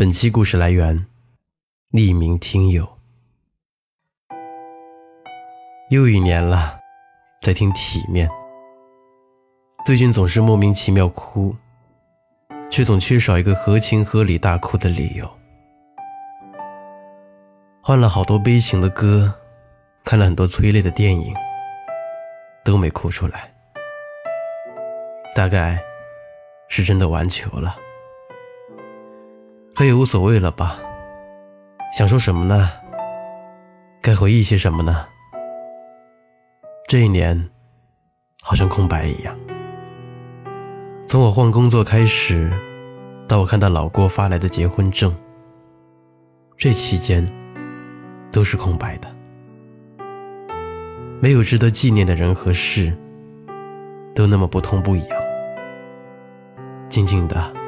[0.00, 1.04] 本期故事来源：
[1.92, 2.88] 匿名听友。
[5.90, 6.80] 又一年了，
[7.42, 8.26] 在听体面。
[9.84, 11.54] 最近总是莫名其妙哭，
[12.70, 15.30] 却总缺少一个合情合理大哭的理由。
[17.82, 19.34] 换了好多悲情的歌，
[20.02, 21.34] 看了很多催泪的电影，
[22.64, 23.52] 都没哭出来。
[25.36, 25.78] 大概
[26.68, 27.76] 是真的完球了。
[29.80, 30.78] 可也无所谓了吧？
[31.96, 32.70] 想说什么呢？
[34.02, 35.06] 该回忆些什么呢？
[36.86, 37.48] 这一年，
[38.42, 39.34] 好像空白一样。
[41.06, 42.52] 从我换工作开始，
[43.26, 45.16] 到我看到老郭发来的结婚证，
[46.58, 47.26] 这期间
[48.30, 49.08] 都是空白的，
[51.22, 52.94] 没有值得纪念的人和事，
[54.14, 55.06] 都那么不痛不痒，
[56.90, 57.59] 静静的。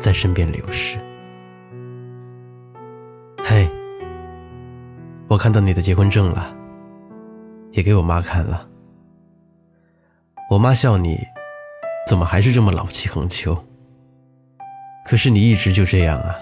[0.00, 0.98] 在身边流逝。
[3.42, 3.68] 嘿，
[5.28, 6.54] 我看到你的结婚证了，
[7.72, 8.68] 也给我妈看了。
[10.50, 11.18] 我妈笑你，
[12.06, 13.56] 怎么还是这么老气横秋？
[15.06, 16.34] 可是你一直就这样啊。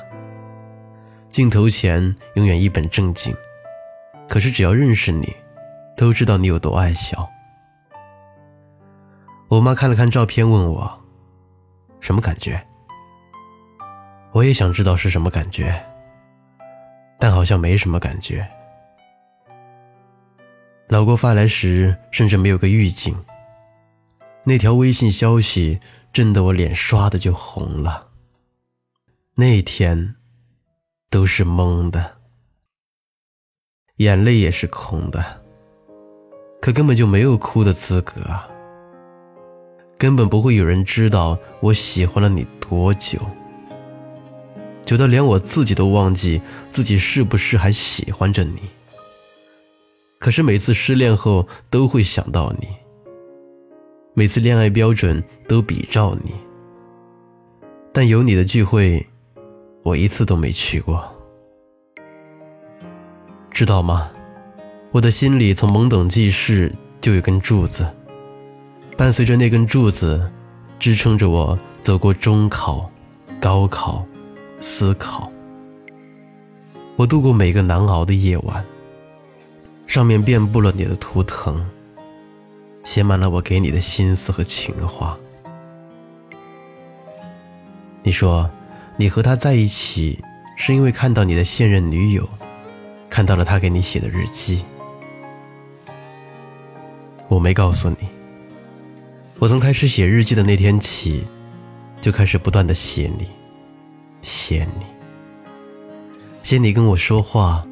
[1.29, 3.35] 镜头前永远一本正经，
[4.29, 5.35] 可是只要认识你，
[5.97, 7.29] 都知道你有多爱笑。
[9.49, 11.01] 我妈看了看照片，问我，
[12.01, 12.65] 什么感觉？
[14.33, 15.85] 我也想知道是什么感觉，
[17.19, 18.49] 但好像没什么感觉。
[20.89, 23.15] 老郭发来时甚至没有个预警，
[24.45, 25.79] 那条微信消息
[26.13, 28.09] 震得我脸刷的就红了。
[29.35, 30.15] 那天
[31.11, 32.17] 都是懵的，
[33.97, 35.43] 眼泪也是空的，
[36.61, 38.49] 可根本就没有哭的资格啊！
[39.99, 43.19] 根本不会有人知道我喜欢了你多久。
[44.85, 48.61] 久到连我自己都忘记自己是不是还喜欢着你。
[50.19, 52.69] 可是每次失恋后都会想到你，
[54.15, 56.33] 每次恋爱标准都比照你。
[57.93, 59.05] 但有你的聚会，
[59.83, 61.05] 我一次都没去过。
[63.51, 64.11] 知道吗？
[64.93, 67.89] 我的心里从懵懂记事就有根柱子，
[68.97, 70.31] 伴随着那根柱子，
[70.79, 72.91] 支撑着我走过中考、
[73.41, 74.07] 高考。
[74.63, 75.29] 思考，
[76.95, 78.65] 我度过每个难熬的夜晚。
[79.89, 81.69] 上面遍布了你的图腾，
[82.85, 85.19] 写满了我给你的心思和情话。
[88.05, 88.49] 你说，
[88.97, 90.23] 你和他在一起，
[90.57, 92.27] 是因为看到你的现任女友，
[93.11, 94.65] 看到了他给你写的日记。
[97.29, 98.09] 我没告诉你，
[99.41, 101.27] 我从开始写日记的那天起，
[102.01, 103.27] 就开始不断的写你。
[104.23, 104.87] 谢你，
[106.45, 107.67] 谢你跟我说话，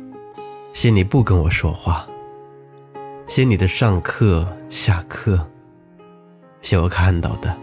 [0.73, 2.05] 谢你不跟我说话，
[3.29, 5.49] 谢你的上课下课，
[6.61, 7.57] 谢我看到的，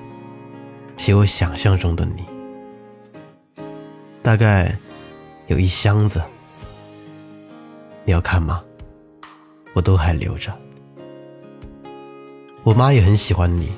[0.96, 2.26] 谢我想象中的你，
[4.24, 4.74] 大概
[5.48, 6.22] 有一箱子，
[8.06, 8.64] 你要看吗？
[9.74, 10.58] 我都还留着。
[12.64, 13.70] 我妈也很喜欢你，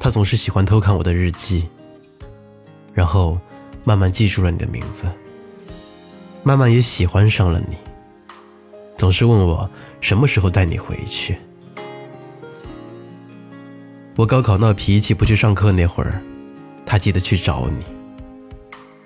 [0.00, 1.68] 她总是喜欢偷看我的日记，
[2.92, 3.38] 然后。
[3.84, 5.06] 慢慢记住了你的名字，
[6.42, 7.76] 慢慢也喜欢上了你。
[8.96, 9.68] 总是问我
[10.00, 11.36] 什么时候带你回去。
[14.14, 16.22] 我高考闹脾气不去上课那会儿，
[16.86, 17.84] 他记得去找你。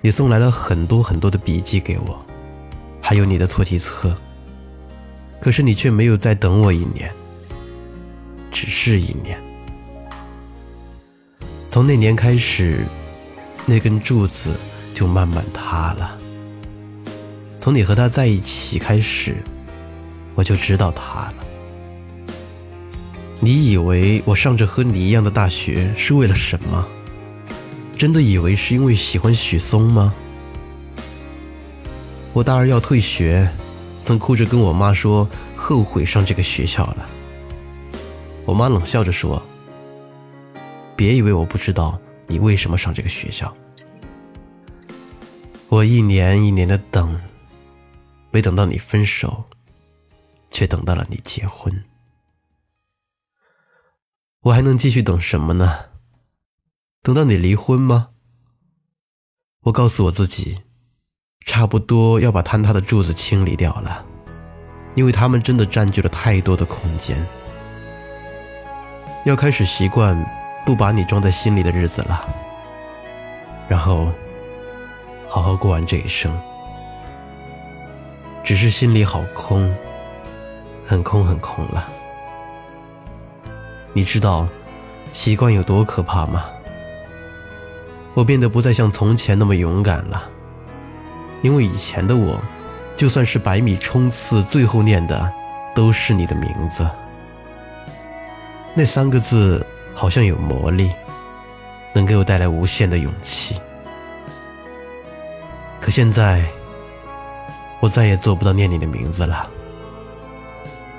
[0.01, 2.23] 你送来了很多很多的笔记给我，
[3.01, 4.15] 还有你的错题册。
[5.41, 7.11] 可是你却没有再等我一年，
[8.51, 9.41] 只是一年。
[11.71, 12.85] 从那年开始。
[13.69, 14.55] 那根柱子
[14.93, 16.17] 就慢慢塌了。
[17.59, 19.43] 从你和他在一起开始，
[20.35, 21.33] 我就知道塌了。
[23.41, 26.87] 你以为我上着和你一样的大学是为了什么？
[27.97, 30.13] 真的以为是因为喜欢许嵩吗？
[32.31, 33.51] 我大二要退学，
[34.01, 35.27] 曾哭着跟我妈说
[35.57, 37.09] 后悔上这个学校了。
[38.45, 39.43] 我妈冷笑着说
[40.95, 43.55] ：“别以为我不知道。”你为什么上这个学校？
[45.69, 47.19] 我一年一年的等，
[48.31, 49.43] 没等到你分手，
[50.49, 51.83] 却等到了你结婚。
[54.41, 55.85] 我还能继续等什么呢？
[57.01, 58.09] 等到你离婚吗？
[59.63, 60.63] 我告诉我自己，
[61.45, 64.05] 差不多要把坍塌的柱子清理掉了，
[64.95, 67.25] 因为他们真的占据了太多的空间。
[69.25, 70.36] 要开始习惯。
[70.67, 72.27] 不把你装在心里的日子了，
[73.69, 74.11] 然后
[75.29, 76.29] 好好过完这一生。
[78.43, 79.73] 只是心里好空，
[80.85, 81.87] 很空很空了。
[83.93, 84.45] 你知道
[85.13, 86.43] 习惯有多可怕吗？
[88.13, 90.21] 我变得不再像从前那么勇敢了，
[91.43, 92.37] 因为以前的我，
[92.97, 95.31] 就算是百米冲刺，最后念的
[95.73, 96.85] 都是你的名字。
[98.73, 99.65] 那三个字
[99.99, 100.91] 好像有魔力，
[101.91, 103.59] 能给我带来无限的勇气。
[105.81, 106.45] 可现在，
[107.81, 109.49] 我再也做不到念你的名字了，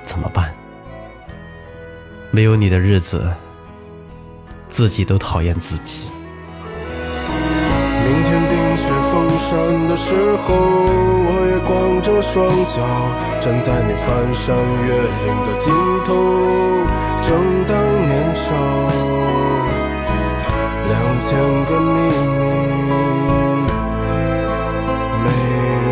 [0.03, 0.53] 怎么办？
[2.29, 3.33] 没有你的日子，
[4.67, 6.09] 自己都讨厌自己。
[8.03, 10.13] 明天冰雪封山的时
[10.43, 10.53] 候，
[11.23, 12.35] 我也光着双
[12.65, 12.75] 脚
[13.39, 14.53] 站在你翻山
[14.83, 14.91] 越
[15.23, 15.71] 岭的尽
[16.05, 16.11] 头。
[17.29, 17.37] 正
[17.67, 17.71] 当
[18.07, 18.41] 年少，
[20.89, 20.91] 两
[21.21, 21.29] 千
[21.65, 21.93] 个秘
[22.39, 22.41] 密
[25.23, 25.25] 没
[25.85, 25.87] 人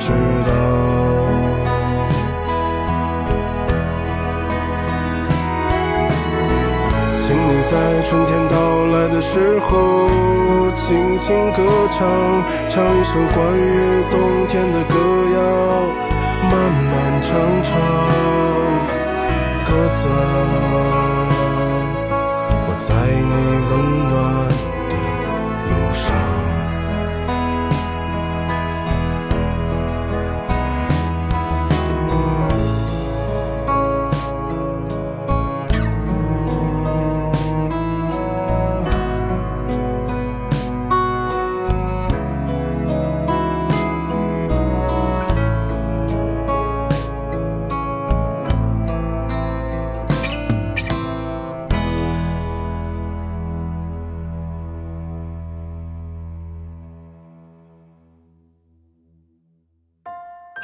[0.00, 0.04] 知
[0.48, 0.50] 道。
[7.22, 7.48] 请你。
[7.70, 8.54] 在春天到
[8.86, 9.70] 来的时候，
[10.74, 11.62] 轻轻歌
[11.92, 11.98] 唱，
[12.68, 14.94] 唱一首关于冬天的歌
[15.36, 15.38] 谣，
[16.50, 16.52] 漫
[16.90, 17.30] 漫长
[17.62, 17.70] 长，
[19.70, 20.12] 鸽子啊，
[22.66, 23.34] 我在你
[23.70, 23.72] 温
[24.10, 24.14] 暖